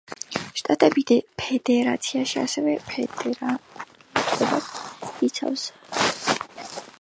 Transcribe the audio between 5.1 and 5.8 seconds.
იცავს.